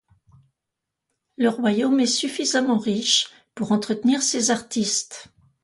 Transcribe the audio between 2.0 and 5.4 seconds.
suffisamment riche pour entretenir ses artistes.